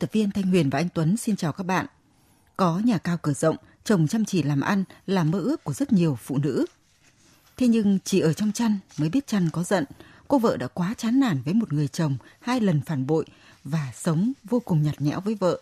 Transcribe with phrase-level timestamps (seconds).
[0.00, 1.86] Tập viên Thanh Huyền và anh Tuấn xin chào các bạn.
[2.56, 5.92] Có nhà cao cửa rộng, chồng chăm chỉ làm ăn là mơ ước của rất
[5.92, 6.66] nhiều phụ nữ.
[7.56, 9.84] Thế nhưng chỉ ở trong chăn mới biết chăn có giận,
[10.28, 13.24] cô vợ đã quá chán nản với một người chồng hai lần phản bội
[13.64, 15.60] và sống vô cùng nhạt nhẽo với vợ.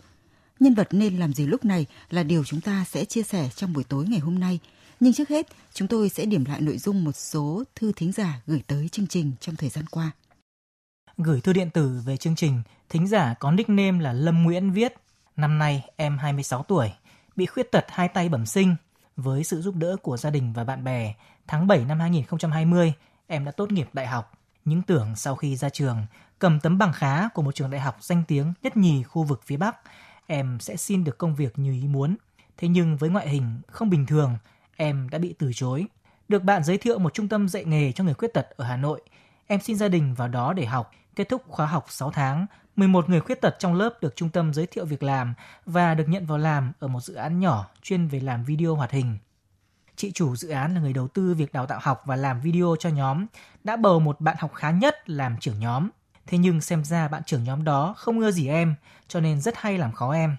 [0.61, 3.73] Nhân vật nên làm gì lúc này là điều chúng ta sẽ chia sẻ trong
[3.73, 4.59] buổi tối ngày hôm nay.
[5.01, 8.41] Nhưng trước hết, chúng tôi sẽ điểm lại nội dung một số thư thính giả
[8.47, 10.11] gửi tới chương trình trong thời gian qua
[11.19, 14.95] gửi thư điện tử về chương trình, thính giả có nickname là Lâm Nguyễn viết,
[15.37, 16.93] năm nay em 26 tuổi,
[17.37, 18.77] bị khuyết tật hai tay bẩm sinh.
[19.17, 21.15] Với sự giúp đỡ của gia đình và bạn bè,
[21.47, 22.93] tháng 7 năm 2020,
[23.27, 24.33] em đã tốt nghiệp đại học.
[24.65, 26.07] Những tưởng sau khi ra trường,
[26.39, 29.41] cầm tấm bằng khá của một trường đại học danh tiếng nhất nhì khu vực
[29.45, 29.77] phía Bắc,
[30.27, 32.17] em sẽ xin được công việc như ý muốn.
[32.57, 34.39] Thế nhưng với ngoại hình không bình thường,
[34.77, 35.87] em đã bị từ chối.
[36.29, 38.77] Được bạn giới thiệu một trung tâm dạy nghề cho người khuyết tật ở Hà
[38.77, 39.01] Nội,
[39.47, 43.09] em xin gia đình vào đó để học Kết thúc khóa học 6 tháng, 11
[43.09, 45.35] người khuyết tật trong lớp được trung tâm giới thiệu việc làm
[45.67, 48.91] và được nhận vào làm ở một dự án nhỏ chuyên về làm video hoạt
[48.91, 49.19] hình.
[49.97, 52.77] Chị chủ dự án là người đầu tư việc đào tạo học và làm video
[52.79, 53.27] cho nhóm,
[53.65, 55.89] đã bầu một bạn học khá nhất làm trưởng nhóm.
[56.27, 58.75] Thế nhưng xem ra bạn trưởng nhóm đó không ưa gì em,
[59.09, 60.37] cho nên rất hay làm khó em.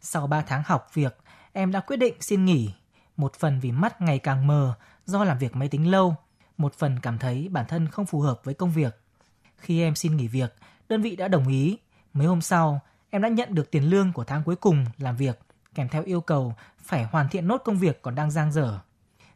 [0.00, 1.18] Sau 3 tháng học việc,
[1.52, 2.74] em đã quyết định xin nghỉ.
[3.16, 4.74] Một phần vì mắt ngày càng mờ
[5.06, 6.16] do làm việc máy tính lâu,
[6.56, 9.05] một phần cảm thấy bản thân không phù hợp với công việc.
[9.56, 10.54] Khi em xin nghỉ việc,
[10.88, 11.78] đơn vị đã đồng ý.
[12.12, 15.40] Mấy hôm sau, em đã nhận được tiền lương của tháng cuối cùng làm việc,
[15.74, 18.78] kèm theo yêu cầu phải hoàn thiện nốt công việc còn đang giang dở.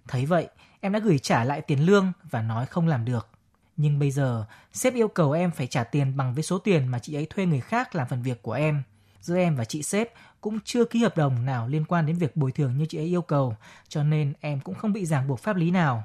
[0.09, 0.49] Thấy vậy,
[0.81, 3.29] em đã gửi trả lại tiền lương và nói không làm được.
[3.77, 6.99] Nhưng bây giờ, sếp yêu cầu em phải trả tiền bằng với số tiền mà
[6.99, 8.83] chị ấy thuê người khác làm phần việc của em.
[9.21, 12.37] Giữa em và chị sếp cũng chưa ký hợp đồng nào liên quan đến việc
[12.37, 13.57] bồi thường như chị ấy yêu cầu,
[13.89, 16.05] cho nên em cũng không bị ràng buộc pháp lý nào.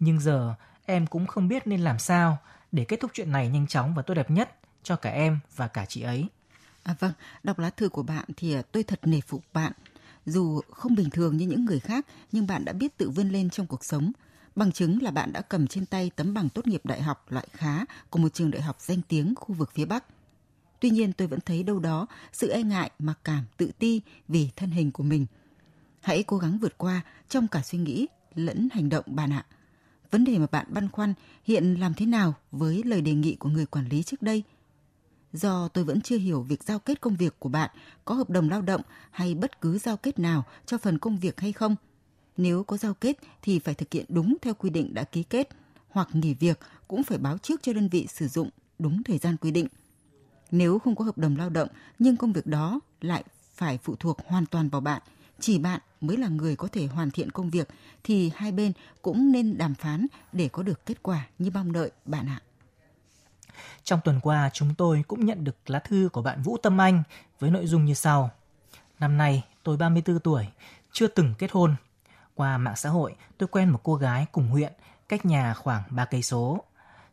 [0.00, 0.54] Nhưng giờ,
[0.86, 2.38] em cũng không biết nên làm sao,
[2.72, 5.68] để kết thúc chuyện này nhanh chóng và tốt đẹp nhất cho cả em và
[5.68, 6.26] cả chị ấy.
[6.82, 7.12] À vâng,
[7.42, 9.72] đọc lá thư của bạn thì à, tôi thật nể phục bạn.
[10.26, 13.50] Dù không bình thường như những người khác, nhưng bạn đã biết tự vươn lên
[13.50, 14.12] trong cuộc sống.
[14.56, 17.46] Bằng chứng là bạn đã cầm trên tay tấm bằng tốt nghiệp đại học loại
[17.52, 20.04] khá của một trường đại học danh tiếng khu vực phía Bắc.
[20.80, 24.50] Tuy nhiên tôi vẫn thấy đâu đó sự e ngại, mặc cảm, tự ti vì
[24.56, 25.26] thân hình của mình.
[26.00, 29.46] Hãy cố gắng vượt qua trong cả suy nghĩ lẫn hành động bạn ạ.
[30.10, 31.14] Vấn đề mà bạn băn khoăn
[31.44, 34.42] hiện làm thế nào với lời đề nghị của người quản lý trước đây?
[35.32, 37.70] Do tôi vẫn chưa hiểu việc giao kết công việc của bạn
[38.04, 38.80] có hợp đồng lao động
[39.10, 41.76] hay bất cứ giao kết nào cho phần công việc hay không.
[42.36, 45.48] Nếu có giao kết thì phải thực hiện đúng theo quy định đã ký kết,
[45.88, 49.36] hoặc nghỉ việc cũng phải báo trước cho đơn vị sử dụng đúng thời gian
[49.36, 49.66] quy định.
[50.50, 54.18] Nếu không có hợp đồng lao động nhưng công việc đó lại phải phụ thuộc
[54.26, 55.02] hoàn toàn vào bạn–
[55.40, 57.68] chỉ bạn mới là người có thể hoàn thiện công việc
[58.04, 58.72] thì hai bên
[59.02, 62.40] cũng nên đàm phán để có được kết quả như mong đợi bạn ạ.
[63.84, 67.02] Trong tuần qua, chúng tôi cũng nhận được lá thư của bạn Vũ Tâm Anh
[67.38, 68.30] với nội dung như sau.
[69.00, 70.46] Năm nay, tôi 34 tuổi,
[70.92, 71.74] chưa từng kết hôn.
[72.34, 74.72] Qua mạng xã hội, tôi quen một cô gái cùng huyện,
[75.08, 76.64] cách nhà khoảng 3 cây số.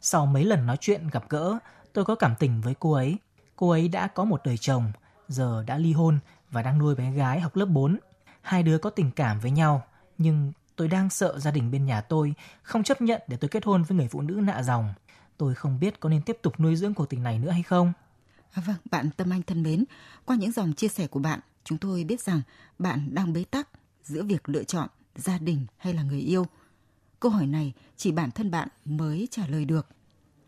[0.01, 1.57] Sau mấy lần nói chuyện gặp gỡ,
[1.93, 3.17] tôi có cảm tình với cô ấy.
[3.55, 4.91] Cô ấy đã có một đời chồng,
[5.27, 6.19] giờ đã ly hôn
[6.51, 7.97] và đang nuôi bé gái học lớp 4
[8.45, 9.83] hai đứa có tình cảm với nhau,
[10.17, 12.33] nhưng tôi đang sợ gia đình bên nhà tôi
[12.63, 14.93] không chấp nhận để tôi kết hôn với người phụ nữ nạ dòng.
[15.37, 17.93] Tôi không biết có nên tiếp tục nuôi dưỡng cuộc tình này nữa hay không.
[18.51, 19.85] À vâng, bạn Tâm Anh thân mến,
[20.25, 22.41] qua những dòng chia sẻ của bạn, chúng tôi biết rằng
[22.79, 23.69] bạn đang bế tắc
[24.03, 26.45] giữa việc lựa chọn gia đình hay là người yêu.
[27.19, 29.87] Câu hỏi này chỉ bản thân bạn mới trả lời được.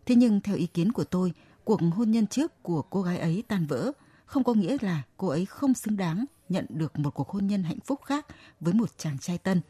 [0.05, 1.33] Thế nhưng theo ý kiến của tôi,
[1.63, 3.91] cuộc hôn nhân trước của cô gái ấy tan vỡ
[4.25, 7.63] không có nghĩa là cô ấy không xứng đáng nhận được một cuộc hôn nhân
[7.63, 8.25] hạnh phúc khác
[8.59, 9.61] với một chàng trai tân.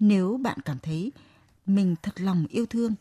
[0.00, 1.12] Nếu bạn cảm thấy
[1.66, 2.94] mình thật lòng yêu thương,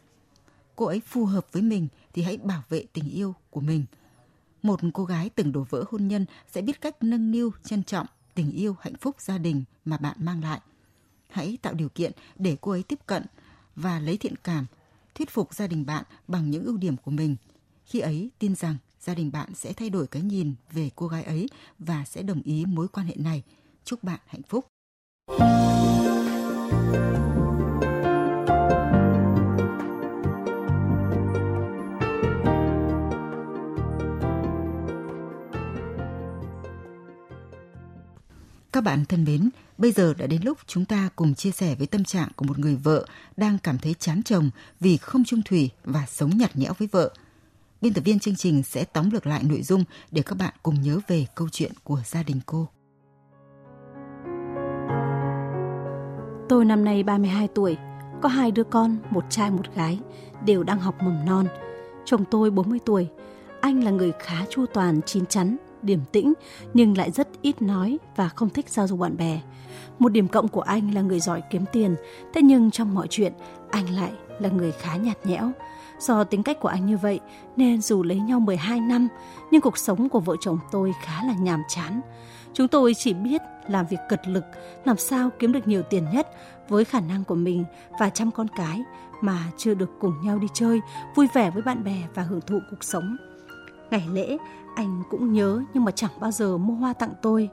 [0.75, 3.85] cô ấy phù hợp với mình thì hãy bảo vệ tình yêu của mình.
[4.61, 8.07] Một cô gái từng đổ vỡ hôn nhân sẽ biết cách nâng niu, trân trọng
[8.35, 10.61] tình yêu, hạnh phúc gia đình mà bạn mang lại.
[11.29, 13.25] Hãy tạo điều kiện để cô ấy tiếp cận
[13.75, 14.65] và lấy thiện cảm,
[15.15, 17.35] thuyết phục gia đình bạn bằng những ưu điểm của mình.
[17.85, 21.23] Khi ấy tin rằng gia đình bạn sẽ thay đổi cái nhìn về cô gái
[21.23, 23.43] ấy và sẽ đồng ý mối quan hệ này.
[23.83, 24.65] Chúc bạn hạnh phúc.
[38.71, 41.87] Các bạn thân mến, bây giờ đã đến lúc chúng ta cùng chia sẻ với
[41.87, 43.05] tâm trạng của một người vợ
[43.37, 44.49] đang cảm thấy chán chồng
[44.79, 47.13] vì không chung thủy và sống nhạt nhẽo với vợ–
[47.83, 50.81] Biên tập viên chương trình sẽ tóm lược lại nội dung để các bạn cùng
[50.81, 52.67] nhớ về câu chuyện của gia đình cô.
[56.49, 57.77] Tôi năm nay 32 tuổi,
[58.21, 59.99] có hai đứa con, một trai một gái,
[60.45, 61.47] đều đang học mầm non.
[62.05, 63.07] Chồng tôi 40 tuổi,
[63.61, 66.33] anh là người khá chu toàn, chín chắn, điềm tĩnh
[66.73, 69.41] nhưng lại rất ít nói và không thích giao du bạn bè.
[69.99, 71.95] Một điểm cộng của anh là người giỏi kiếm tiền,
[72.33, 73.33] thế nhưng trong mọi chuyện
[73.71, 75.51] anh lại là người khá nhạt nhẽo.
[76.07, 77.19] Do tính cách của anh như vậy
[77.55, 79.07] nên dù lấy nhau 12 năm
[79.51, 82.01] nhưng cuộc sống của vợ chồng tôi khá là nhàm chán.
[82.53, 84.43] Chúng tôi chỉ biết làm việc cật lực,
[84.85, 86.27] làm sao kiếm được nhiều tiền nhất
[86.69, 87.65] với khả năng của mình
[87.99, 88.83] và chăm con cái
[89.21, 90.81] mà chưa được cùng nhau đi chơi,
[91.15, 93.17] vui vẻ với bạn bè và hưởng thụ cuộc sống.
[93.91, 94.37] Ngày lễ,
[94.75, 97.49] anh cũng nhớ nhưng mà chẳng bao giờ mua hoa tặng tôi.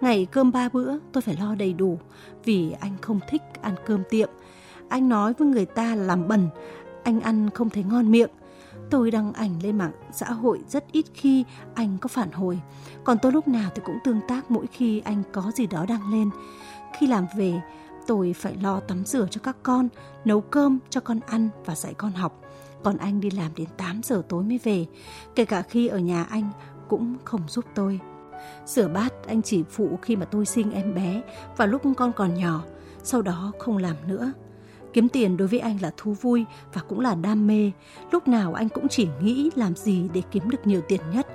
[0.00, 1.98] Ngày cơm ba bữa tôi phải lo đầy đủ
[2.44, 4.28] vì anh không thích ăn cơm tiệm.
[4.88, 6.48] Anh nói với người ta làm bẩn,
[7.04, 8.30] anh ăn không thấy ngon miệng.
[8.90, 11.44] Tôi đăng ảnh lên mạng xã hội rất ít khi
[11.74, 12.60] anh có phản hồi.
[13.04, 16.12] Còn tôi lúc nào thì cũng tương tác mỗi khi anh có gì đó đăng
[16.12, 16.30] lên.
[16.98, 17.60] Khi làm về,
[18.06, 19.88] tôi phải lo tắm rửa cho các con,
[20.24, 22.40] nấu cơm cho con ăn và dạy con học.
[22.82, 24.86] Còn anh đi làm đến 8 giờ tối mới về,
[25.34, 26.50] kể cả khi ở nhà anh
[26.88, 28.00] cũng không giúp tôi.
[28.66, 31.22] Rửa bát anh chỉ phụ khi mà tôi sinh em bé
[31.56, 32.62] và lúc con còn nhỏ,
[33.02, 34.32] sau đó không làm nữa.
[34.92, 36.44] Kiếm tiền đối với anh là thú vui
[36.74, 37.70] và cũng là đam mê,
[38.10, 41.26] lúc nào anh cũng chỉ nghĩ làm gì để kiếm được nhiều tiền nhất.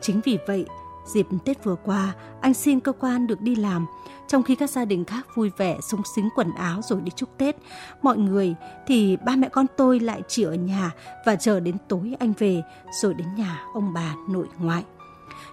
[0.00, 0.66] Chính vì vậy,
[1.06, 3.86] dịp Tết vừa qua, anh xin cơ quan được đi làm,
[4.28, 7.28] trong khi các gia đình khác vui vẻ súng xính quần áo rồi đi chúc
[7.38, 7.56] Tết,
[8.02, 8.54] mọi người
[8.86, 10.90] thì ba mẹ con tôi lại chỉ ở nhà
[11.26, 12.62] và chờ đến tối anh về
[13.02, 14.84] rồi đến nhà ông bà nội ngoại.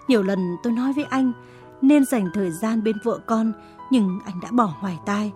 [0.08, 1.32] Nhiều lần tôi nói với anh
[1.82, 3.52] nên dành thời gian bên vợ con
[3.90, 5.32] nhưng anh đã bỏ ngoài tai.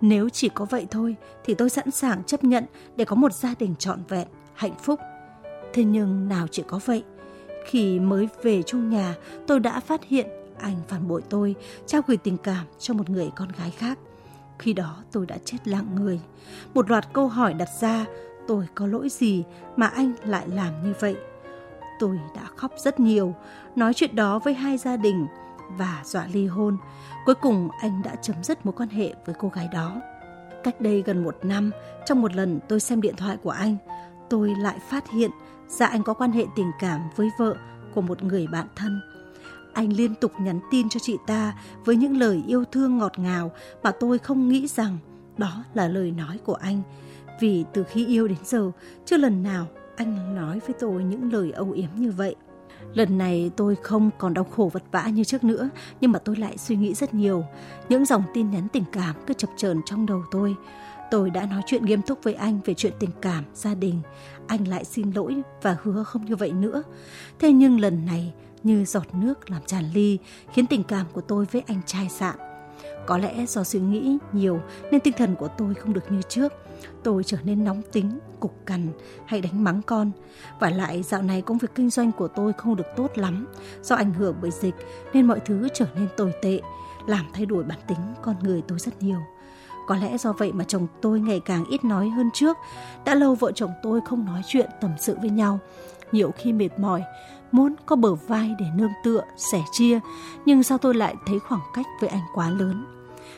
[0.00, 2.64] Nếu chỉ có vậy thôi thì tôi sẵn sàng chấp nhận
[2.96, 5.00] để có một gia đình trọn vẹn, hạnh phúc.
[5.72, 7.04] Thế nhưng nào chỉ có vậy.
[7.66, 9.14] Khi mới về chung nhà,
[9.46, 10.26] tôi đã phát hiện
[10.58, 11.54] anh phản bội tôi,
[11.86, 13.98] trao gửi tình cảm cho một người con gái khác.
[14.58, 16.20] Khi đó tôi đã chết lặng người.
[16.74, 18.06] Một loạt câu hỏi đặt ra,
[18.48, 19.44] tôi có lỗi gì
[19.76, 21.16] mà anh lại làm như vậy?
[21.98, 23.34] Tôi đã khóc rất nhiều,
[23.76, 25.26] nói chuyện đó với hai gia đình
[25.68, 26.76] và dọa ly hôn.
[27.26, 30.00] Cuối cùng anh đã chấm dứt mối quan hệ với cô gái đó.
[30.64, 31.70] Cách đây gần một năm,
[32.06, 33.76] trong một lần tôi xem điện thoại của anh,
[34.30, 35.30] tôi lại phát hiện
[35.68, 37.54] ra anh có quan hệ tình cảm với vợ
[37.94, 39.00] của một người bạn thân.
[39.72, 43.50] Anh liên tục nhắn tin cho chị ta với những lời yêu thương ngọt ngào
[43.82, 44.98] mà tôi không nghĩ rằng
[45.36, 46.82] đó là lời nói của anh.
[47.40, 48.70] Vì từ khi yêu đến giờ,
[49.04, 52.34] chưa lần nào anh nói với tôi những lời âu yếm như vậy.
[52.94, 55.68] Lần này tôi không còn đau khổ vật vã như trước nữa,
[56.00, 57.44] nhưng mà tôi lại suy nghĩ rất nhiều.
[57.88, 60.56] Những dòng tin nhắn tình cảm cứ chập chờn trong đầu tôi.
[61.10, 64.00] Tôi đã nói chuyện nghiêm túc với anh về chuyện tình cảm, gia đình.
[64.46, 66.82] Anh lại xin lỗi và hứa không như vậy nữa.
[67.38, 68.32] Thế nhưng lần này
[68.62, 70.18] như giọt nước làm tràn ly,
[70.52, 72.36] khiến tình cảm của tôi với anh chai sạn.
[73.06, 74.60] Có lẽ do suy nghĩ nhiều
[74.90, 76.52] nên tinh thần của tôi không được như trước.
[77.02, 78.88] Tôi trở nên nóng tính, cục cằn
[79.26, 80.10] hay đánh mắng con.
[80.60, 83.46] Và lại dạo này công việc kinh doanh của tôi không được tốt lắm.
[83.82, 84.74] Do ảnh hưởng bởi dịch
[85.12, 86.60] nên mọi thứ trở nên tồi tệ,
[87.06, 89.18] làm thay đổi bản tính con người tôi rất nhiều.
[89.86, 92.56] Có lẽ do vậy mà chồng tôi ngày càng ít nói hơn trước.
[93.04, 95.58] Đã lâu vợ chồng tôi không nói chuyện tâm sự với nhau.
[96.12, 97.02] Nhiều khi mệt mỏi,
[97.52, 100.00] muốn có bờ vai để nương tựa, sẻ chia,
[100.46, 102.93] nhưng sao tôi lại thấy khoảng cách với anh quá lớn.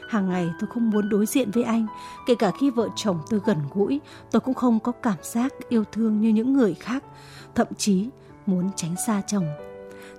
[0.08, 1.86] Hàng ngày tôi không muốn đối diện với anh,
[2.26, 5.84] kể cả khi vợ chồng tôi gần gũi, tôi cũng không có cảm giác yêu
[5.92, 7.04] thương như những người khác,
[7.54, 8.08] thậm chí
[8.46, 9.46] muốn tránh xa chồng.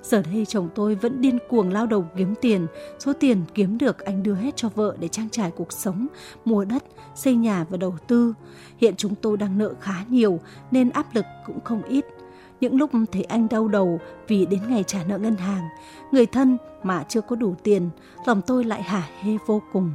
[0.03, 2.67] Giờ đây chồng tôi vẫn điên cuồng lao đầu kiếm tiền,
[2.99, 6.07] số tiền kiếm được anh đưa hết cho vợ để trang trải cuộc sống,
[6.45, 6.83] mua đất,
[7.15, 8.33] xây nhà và đầu tư.
[8.77, 10.39] Hiện chúng tôi đang nợ khá nhiều
[10.71, 12.05] nên áp lực cũng không ít.
[12.61, 15.63] Những lúc thấy anh đau đầu vì đến ngày trả nợ ngân hàng,
[16.11, 17.89] người thân mà chưa có đủ tiền,
[18.25, 19.91] lòng tôi lại hả hê vô cùng.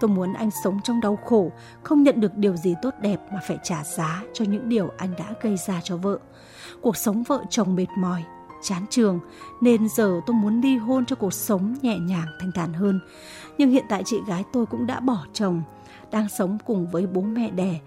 [0.00, 1.50] Tôi muốn anh sống trong đau khổ,
[1.82, 5.14] không nhận được điều gì tốt đẹp mà phải trả giá cho những điều anh
[5.18, 6.18] đã gây ra cho vợ.
[6.80, 8.24] Cuộc sống vợ chồng mệt mỏi,
[8.62, 9.20] chán trường,
[9.60, 13.00] nên giờ tôi muốn ly hôn cho cuộc sống nhẹ nhàng thanh thản hơn.
[13.58, 15.62] Nhưng hiện tại chị gái tôi cũng đã bỏ chồng,
[16.10, 17.80] đang sống cùng với bố mẹ đẻ,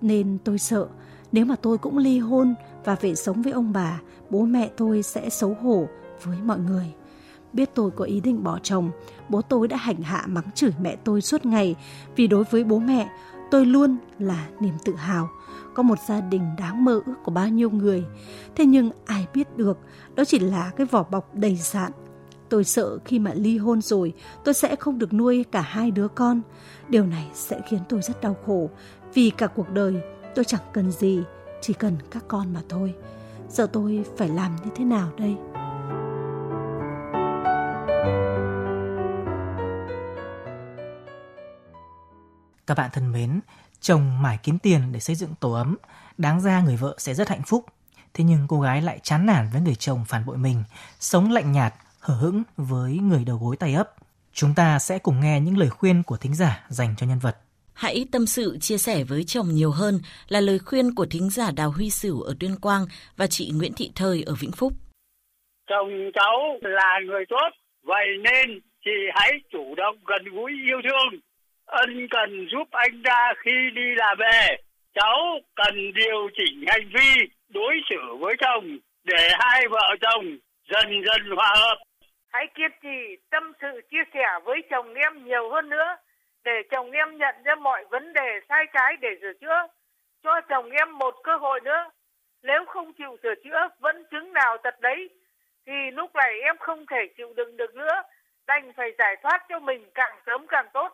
[0.00, 0.86] nên tôi sợ
[1.32, 4.00] nếu mà tôi cũng ly hôn và về sống với ông bà,
[4.30, 5.86] bố mẹ tôi sẽ xấu hổ
[6.22, 6.92] với mọi người.
[7.52, 8.90] Biết tôi có ý định bỏ chồng,
[9.28, 11.74] bố tôi đã hành hạ mắng chửi mẹ tôi suốt ngày
[12.16, 13.08] vì đối với bố mẹ,
[13.50, 15.28] tôi luôn là niềm tự hào.
[15.74, 18.04] Có một gia đình đáng mơ ước của bao nhiêu người.
[18.56, 19.78] Thế nhưng ai biết được,
[20.14, 21.92] đó chỉ là cái vỏ bọc đầy dạn.
[22.48, 24.12] Tôi sợ khi mà ly hôn rồi,
[24.44, 26.40] tôi sẽ không được nuôi cả hai đứa con.
[26.88, 28.70] Điều này sẽ khiến tôi rất đau khổ,
[29.14, 29.94] vì cả cuộc đời
[30.34, 31.22] tôi chẳng cần gì,
[31.66, 32.94] chỉ cần các con mà thôi.
[33.48, 35.36] Giờ tôi phải làm như thế nào đây?
[42.66, 43.40] Các bạn thân mến,
[43.80, 45.76] chồng mải kiếm tiền để xây dựng tổ ấm,
[46.18, 47.64] đáng ra người vợ sẽ rất hạnh phúc.
[48.14, 50.64] Thế nhưng cô gái lại chán nản với người chồng phản bội mình,
[51.00, 53.94] sống lạnh nhạt, hở hững với người đầu gối tay ấp.
[54.32, 57.43] Chúng ta sẽ cùng nghe những lời khuyên của thính giả dành cho nhân vật.
[57.74, 59.94] Hãy tâm sự chia sẻ với chồng nhiều hơn
[60.28, 62.84] là lời khuyên của thính giả Đào Huy Sửu ở Tuyên Quang
[63.16, 64.72] và chị Nguyễn Thị Thời ở Vĩnh Phúc.
[65.66, 67.50] Chồng cháu là người tốt,
[67.82, 71.20] vậy nên chị hãy chủ động gần gũi yêu thương,
[71.66, 74.56] ân cần giúp anh ta khi đi làm về.
[74.94, 75.16] Cháu
[75.56, 77.10] cần điều chỉnh hành vi
[77.48, 80.24] đối xử với chồng để hai vợ chồng
[80.70, 81.78] dần dần hòa hợp.
[82.28, 85.96] Hãy kiên trì tâm sự chia sẻ với chồng em nhiều hơn nữa
[86.44, 89.60] để chồng em nhận ra mọi vấn đề sai trái để sửa chữa.
[90.22, 91.90] Cho chồng em một cơ hội nữa.
[92.42, 95.08] Nếu không chịu sửa chữa, vẫn chứng nào tật đấy,
[95.66, 98.02] thì lúc này em không thể chịu đựng được nữa,
[98.46, 100.88] đành phải giải thoát cho mình càng sớm càng tốt.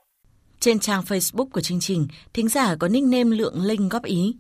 [0.61, 4.37] Trên trang Facebook của chương trình, thính giả có nickname Lượng Linh góp ý.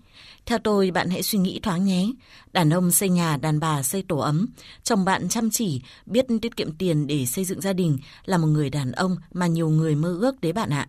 [0.47, 2.07] Theo tôi, bạn hãy suy nghĩ thoáng nhé.
[2.52, 4.47] Đàn ông xây nhà, đàn bà xây tổ ấm.
[4.83, 8.47] Chồng bạn chăm chỉ, biết tiết kiệm tiền để xây dựng gia đình là một
[8.47, 10.87] người đàn ông mà nhiều người mơ ước đấy bạn ạ.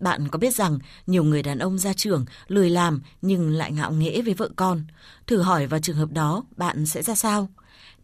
[0.00, 3.92] Bạn có biết rằng nhiều người đàn ông ra trường lười làm nhưng lại ngạo
[3.92, 4.84] nghễ với vợ con.
[5.26, 7.48] Thử hỏi vào trường hợp đó bạn sẽ ra sao?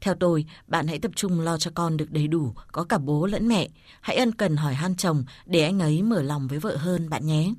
[0.00, 3.26] Theo tôi, bạn hãy tập trung lo cho con được đầy đủ, có cả bố
[3.26, 3.68] lẫn mẹ.
[4.00, 7.26] Hãy ân cần hỏi han chồng để anh ấy mở lòng với vợ hơn bạn
[7.26, 7.52] nhé.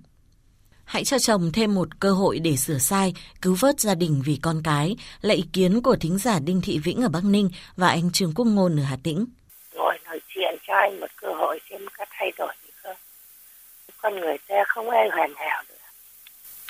[0.84, 4.39] Hãy cho chồng thêm một cơ hội để sửa sai, cứu vớt gia đình vì
[4.41, 7.88] con cái, là ý kiến của thính giả Đinh Thị Vĩnh ở Bắc Ninh và
[7.88, 9.25] anh Trường Quốc Ngôn ở Hà Tĩnh.
[9.75, 12.53] Rồi nói chuyện cho anh một cơ hội xem có thay đổi.
[14.01, 15.75] Con người ta không ai hoàn hảo được.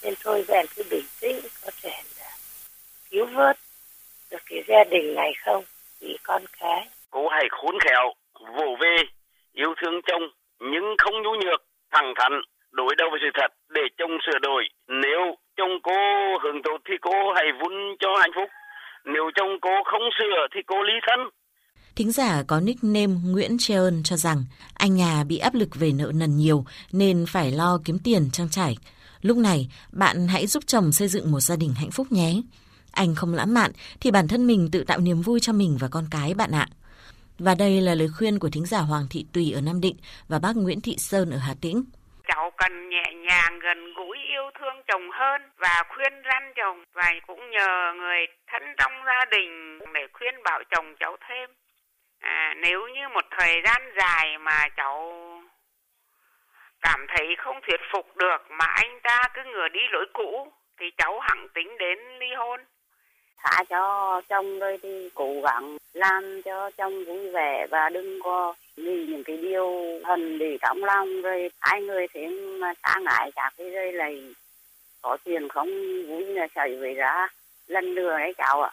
[0.03, 2.31] Nên thôi bạn cứ bình tĩnh, có thể là
[3.10, 3.57] cứu vớt
[4.31, 5.63] được cái gia đình này không?
[6.00, 6.88] Vì con cái.
[7.10, 8.13] Cô hãy khốn khéo
[8.55, 8.96] vỗ về,
[9.53, 10.24] yêu thương chồng,
[10.60, 12.41] nhưng không nhu nhược, thẳng thắn,
[12.72, 14.63] đối đầu với sự thật để chồng sửa đổi.
[14.88, 15.98] Nếu chồng cô
[16.43, 18.50] hưởng tốt thì cô hãy vun cho hạnh phúc.
[19.05, 21.29] Nếu chồng cô không sửa thì cô ly thân.
[21.97, 26.11] Thính giả có nickname Nguyễn Treơn cho rằng anh nhà bị áp lực về nợ
[26.15, 28.75] nần nhiều nên phải lo kiếm tiền trang trải.
[29.21, 32.33] Lúc này, bạn hãy giúp chồng xây dựng một gia đình hạnh phúc nhé.
[32.91, 35.87] Anh không lãng mạn thì bản thân mình tự tạo niềm vui cho mình và
[35.91, 36.67] con cái bạn ạ.
[37.39, 39.95] Và đây là lời khuyên của thính giả Hoàng Thị Tùy ở Nam Định
[40.27, 41.83] và bác Nguyễn Thị Sơn ở Hà Tĩnh.
[42.27, 47.09] Cháu cần nhẹ nhàng gần gũi yêu thương chồng hơn và khuyên răn chồng và
[47.27, 51.49] cũng nhờ người thân trong gia đình để khuyên bảo chồng cháu thêm.
[52.19, 55.13] À, nếu như một thời gian dài mà cháu
[56.81, 60.86] cảm thấy không thuyết phục được mà anh ta cứ ngửa đi lối cũ thì
[60.97, 62.59] cháu hẳn tính đến ly hôn.
[63.38, 68.53] Thả cho chồng rồi thì cố gắng làm cho chồng vui vẻ và đừng có
[68.77, 72.27] nghĩ những cái điều hận để trong lòng rồi hai người thì
[72.59, 74.36] mà xa ngại cả cái rồi này
[75.01, 75.69] có tiền không
[76.07, 77.27] vui là xảy về ra
[77.67, 78.71] lần nữa đấy cháu ạ.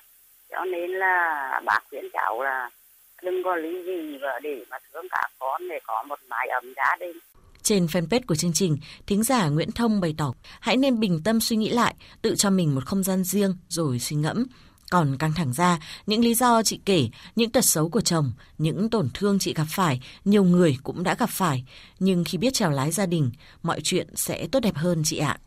[0.50, 2.70] Cho nên là bác khuyên cháu là
[3.24, 6.72] đừng có lý gì và để mà thương cả con để có một mái ấm
[6.76, 7.16] gia đình
[7.64, 11.40] trên fanpage của chương trình, thính giả Nguyễn Thông bày tỏ hãy nên bình tâm
[11.40, 14.46] suy nghĩ lại, tự cho mình một không gian riêng rồi suy ngẫm.
[14.90, 18.90] Còn căng thẳng ra, những lý do chị kể, những tật xấu của chồng, những
[18.90, 21.64] tổn thương chị gặp phải, nhiều người cũng đã gặp phải.
[21.98, 23.30] Nhưng khi biết trèo lái gia đình,
[23.62, 25.38] mọi chuyện sẽ tốt đẹp hơn chị ạ.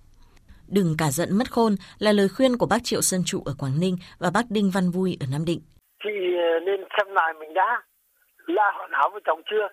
[0.68, 3.80] Đừng cả giận mất khôn là lời khuyên của bác Triệu Sơn Trụ ở Quảng
[3.80, 5.62] Ninh và bác Đinh Văn Vui ở Nam Định.
[6.04, 7.82] Chị ờ, nên xem lại mình đã.
[8.46, 9.68] La hoàn hảo với chồng chưa?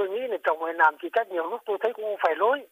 [0.00, 2.66] tôi nghĩ là chồng người làm thì cách nhiều lúc tôi thấy cũng phải lỗi.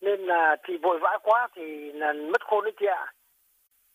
[0.00, 3.12] Nên là chị vội vã quá thì là mất khôn đấy chị ạ.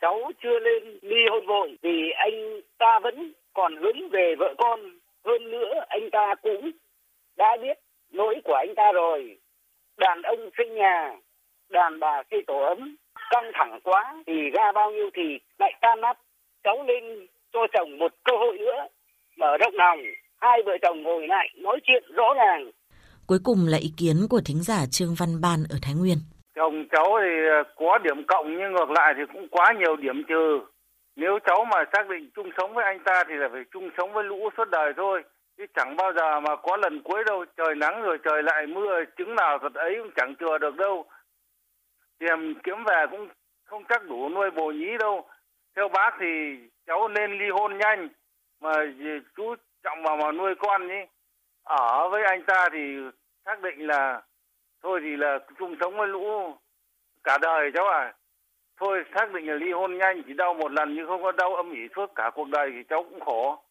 [0.02, 4.80] Cháu chưa lên ly hôn vội vì anh ta vẫn còn hướng về vợ con.
[5.26, 6.72] Hơn nữa, anh ta cũng
[7.38, 7.80] đã biết
[8.12, 9.38] lỗi của anh ta rồi.
[9.98, 11.16] Đàn ông xây nhà,
[11.70, 12.96] đàn bà xây tổ ấm,
[13.30, 16.18] căng thẳng quá thì ra bao nhiêu thì lại tan nát.
[16.64, 18.88] Cháu lên cho chồng một cơ hội nữa
[19.38, 20.00] mở rộng lòng
[20.42, 22.72] hai vợ chồng ngồi lại nói chuyện rõ ràng.
[23.28, 26.18] Cuối cùng là ý kiến của thính giả Trương Văn Ban ở Thái Nguyên.
[26.56, 27.32] Chồng cháu thì
[27.76, 30.60] có điểm cộng nhưng ngược lại thì cũng quá nhiều điểm trừ.
[31.16, 34.14] Nếu cháu mà xác định chung sống với anh ta thì là phải chung sống
[34.14, 35.24] với lũ suốt đời thôi.
[35.58, 39.04] Chứ chẳng bao giờ mà có lần cuối đâu trời nắng rồi trời lại mưa
[39.18, 41.06] chứng nào thật ấy cũng chẳng chừa được đâu.
[42.20, 43.28] Tiền kiếm về cũng
[43.66, 45.28] không chắc đủ nuôi bồ nhí đâu.
[45.76, 48.10] Theo bác thì cháu nên ly hôn nhanh
[48.62, 48.74] mà
[49.38, 51.02] chú trọng vào mà nuôi con nhỉ
[51.64, 52.80] ở với anh ta thì
[53.46, 54.22] xác định là
[54.84, 56.58] thôi thì là chung sống với lũ
[57.24, 58.14] cả đời cháu à
[58.80, 61.56] thôi xác định là ly hôn nhanh chỉ đau một lần nhưng không có đau
[61.56, 63.64] âm ỉ suốt cả cuộc đời thì cháu cũng khổ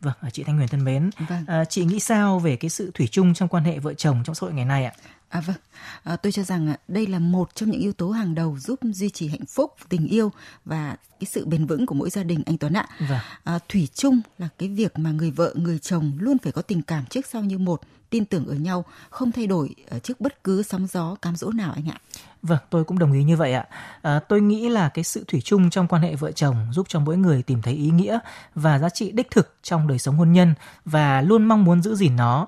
[0.00, 1.44] Vâng, chị Thanh Huyền thân mến, vâng.
[1.48, 4.34] à, chị nghĩ sao về cái sự thủy chung trong quan hệ vợ chồng trong
[4.34, 4.92] xã hội ngày nay ạ?
[5.30, 5.56] À vâng,
[6.02, 9.10] à, tôi cho rằng đây là một trong những yếu tố hàng đầu giúp duy
[9.10, 10.32] trì hạnh phúc, tình yêu
[10.64, 12.88] và cái sự bền vững của mỗi gia đình anh Tuấn ạ.
[13.08, 13.18] Vâng.
[13.44, 16.82] À, thủy chung là cái việc mà người vợ, người chồng luôn phải có tình
[16.82, 20.62] cảm trước sau như một, tin tưởng ở nhau, không thay đổi trước bất cứ
[20.62, 21.98] sóng gió, cám dỗ nào anh ạ.
[22.42, 23.64] Vâng, tôi cũng đồng ý như vậy ạ.
[24.02, 27.00] À, tôi nghĩ là cái sự thủy chung trong quan hệ vợ chồng giúp cho
[27.00, 28.18] mỗi người tìm thấy ý nghĩa
[28.54, 31.94] và giá trị đích thực trong đời sống hôn nhân và luôn mong muốn giữ
[31.94, 32.46] gìn nó.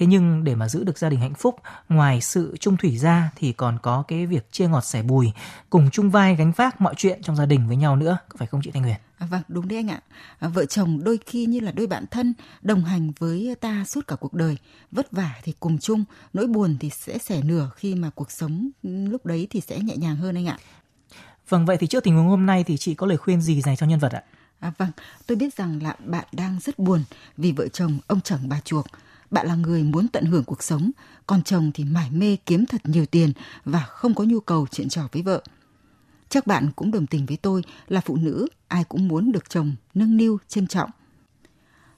[0.00, 1.56] Thế nhưng để mà giữ được gia đình hạnh phúc,
[1.88, 5.32] ngoài sự chung thủy ra thì còn có cái việc chia ngọt sẻ bùi,
[5.70, 8.46] cùng chung vai gánh vác mọi chuyện trong gia đình với nhau nữa, có phải
[8.46, 8.96] không chị Thanh Huyền?
[9.18, 10.00] À, vâng, đúng đấy anh ạ.
[10.38, 14.06] À, vợ chồng đôi khi như là đôi bạn thân, đồng hành với ta suốt
[14.06, 14.56] cả cuộc đời.
[14.90, 18.70] Vất vả thì cùng chung, nỗi buồn thì sẽ sẻ nửa khi mà cuộc sống
[18.82, 20.58] lúc đấy thì sẽ nhẹ nhàng hơn anh ạ.
[21.48, 23.76] Vâng, vậy thì trước tình huống hôm nay thì chị có lời khuyên gì dành
[23.76, 24.22] cho nhân vật ạ?
[24.60, 24.90] À, vâng,
[25.26, 27.04] tôi biết rằng là bạn đang rất buồn
[27.36, 28.86] vì vợ chồng ông chồng bà chuộc.
[29.30, 30.90] Bạn là người muốn tận hưởng cuộc sống,
[31.26, 33.32] còn chồng thì mải mê kiếm thật nhiều tiền
[33.64, 35.42] và không có nhu cầu chuyện trò với vợ.
[36.28, 39.74] Chắc bạn cũng đồng tình với tôi là phụ nữ ai cũng muốn được chồng
[39.94, 40.90] nâng niu trân trọng.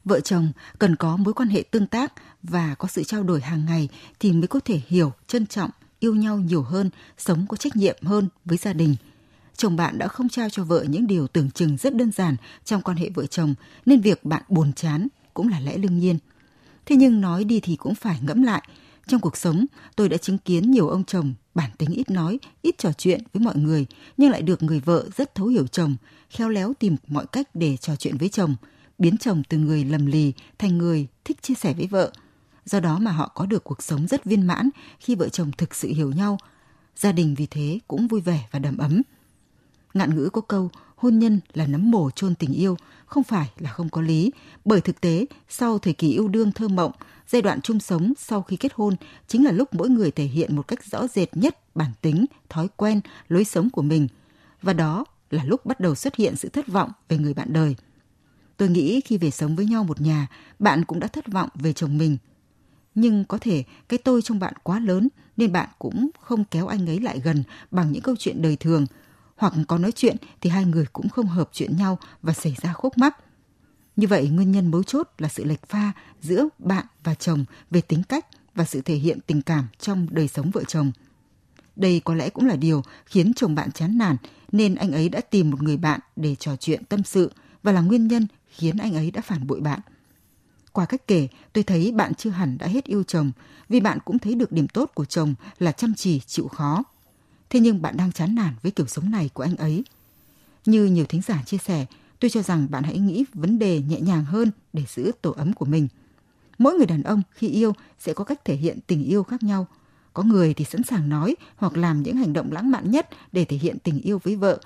[0.04, 2.12] Vợ chồng cần có mối quan hệ tương tác
[2.42, 3.88] và có sự trao đổi hàng ngày
[4.20, 5.70] thì mới có thể hiểu, trân trọng,
[6.00, 8.96] yêu nhau nhiều hơn, sống có trách nhiệm hơn với gia đình.
[9.56, 12.82] Chồng bạn đã không trao cho vợ những điều tưởng chừng rất đơn giản trong
[12.82, 13.54] quan hệ vợ chồng
[13.86, 16.18] nên việc bạn buồn chán cũng là lẽ đương nhiên.
[16.86, 18.68] Thế nhưng nói đi thì cũng phải ngẫm lại.
[19.06, 22.78] Trong cuộc sống, tôi đã chứng kiến nhiều ông chồng bản tính ít nói, ít
[22.78, 23.86] trò chuyện với mọi người,
[24.16, 25.96] nhưng lại được người vợ rất thấu hiểu chồng,
[26.30, 28.54] khéo léo tìm mọi cách để trò chuyện với chồng,
[28.98, 32.12] biến chồng từ người lầm lì thành người thích chia sẻ với vợ.
[32.64, 35.74] Do đó mà họ có được cuộc sống rất viên mãn khi vợ chồng thực
[35.74, 36.38] sự hiểu nhau.
[36.96, 39.02] Gia đình vì thế cũng vui vẻ và đầm ấm.
[39.94, 42.76] Ngạn ngữ có câu hôn nhân là nấm mồ chôn tình yêu,
[43.06, 44.32] không phải là không có lý,
[44.64, 46.92] bởi thực tế sau thời kỳ yêu đương thơ mộng,
[47.28, 48.94] giai đoạn chung sống sau khi kết hôn
[49.28, 52.68] chính là lúc mỗi người thể hiện một cách rõ rệt nhất bản tính, thói
[52.76, 54.08] quen, lối sống của mình.
[54.62, 57.76] Và đó là lúc bắt đầu xuất hiện sự thất vọng về người bạn đời.
[58.56, 60.26] Tôi nghĩ khi về sống với nhau một nhà,
[60.58, 62.16] bạn cũng đã thất vọng về chồng mình.
[62.94, 66.86] Nhưng có thể cái tôi trong bạn quá lớn nên bạn cũng không kéo anh
[66.86, 68.86] ấy lại gần bằng những câu chuyện đời thường–
[69.42, 72.72] hoặc có nói chuyện thì hai người cũng không hợp chuyện nhau và xảy ra
[72.72, 73.16] khúc mắc.
[73.96, 77.80] Như vậy nguyên nhân mấu chốt là sự lệch pha giữa bạn và chồng về
[77.80, 80.92] tính cách và sự thể hiện tình cảm trong đời sống vợ chồng.
[81.76, 84.16] Đây có lẽ cũng là điều khiến chồng bạn chán nản
[84.52, 87.80] nên anh ấy đã tìm một người bạn để trò chuyện tâm sự và là
[87.80, 89.80] nguyên nhân khiến anh ấy đã phản bội bạn.
[90.72, 93.32] Qua cách kể, tôi thấy bạn chưa hẳn đã hết yêu chồng
[93.68, 96.82] vì bạn cũng thấy được điểm tốt của chồng là chăm chỉ, chịu khó.
[97.52, 99.84] Thế nhưng bạn đang chán nản với kiểu sống này của anh ấy.
[100.66, 101.86] Như nhiều thính giả chia sẻ,
[102.20, 105.52] tôi cho rằng bạn hãy nghĩ vấn đề nhẹ nhàng hơn để giữ tổ ấm
[105.52, 105.88] của mình.
[106.58, 109.66] Mỗi người đàn ông khi yêu sẽ có cách thể hiện tình yêu khác nhau.
[110.14, 113.44] Có người thì sẵn sàng nói hoặc làm những hành động lãng mạn nhất để
[113.44, 114.60] thể hiện tình yêu với vợ.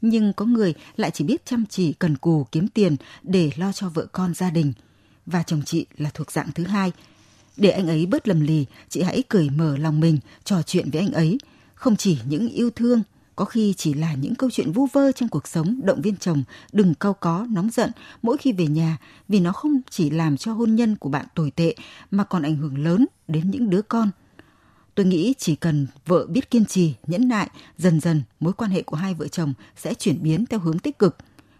[0.00, 3.88] Nhưng có người lại chỉ biết chăm chỉ cần cù kiếm tiền để lo cho
[3.88, 4.72] vợ con gia đình.
[5.26, 6.92] Và chồng chị là thuộc dạng thứ hai.
[7.56, 11.00] Để anh ấy bớt lầm lì, chị hãy cởi mở lòng mình, trò chuyện với
[11.00, 11.38] anh ấy–
[11.82, 13.02] không chỉ những yêu thương,
[13.36, 16.42] có khi chỉ là những câu chuyện vu vơ trong cuộc sống động viên chồng
[16.72, 17.90] đừng cau có nóng giận
[18.22, 21.50] mỗi khi về nhà vì nó không chỉ làm cho hôn nhân của bạn tồi
[21.50, 21.74] tệ
[22.10, 24.10] mà còn ảnh hưởng lớn đến những đứa con.
[24.94, 28.82] Tôi nghĩ chỉ cần vợ biết kiên trì, nhẫn nại, dần dần mối quan hệ
[28.82, 31.16] của hai vợ chồng sẽ chuyển biến theo hướng tích cực.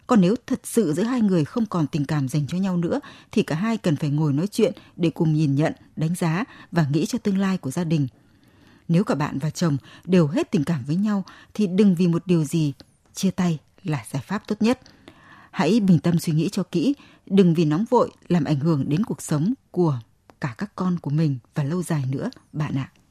[0.07, 3.01] Còn nếu thật sự giữa hai người không còn tình cảm dành cho nhau nữa
[3.33, 6.87] thì cả hai cần phải ngồi nói chuyện để cùng nhìn nhận, đánh giá và
[6.93, 8.09] nghĩ cho tương lai của gia đình–
[8.92, 11.24] nếu cả bạn và chồng đều hết tình cảm với nhau
[11.55, 12.72] thì đừng vì một điều gì
[13.14, 14.81] chia tay là giải pháp tốt nhất.
[15.50, 16.94] Hãy bình tâm suy nghĩ cho kỹ,
[17.26, 19.98] đừng vì nóng vội làm ảnh hưởng đến cuộc sống của
[20.40, 22.90] cả các con của mình và lâu dài nữa bạn ạ.
[22.94, 23.02] À.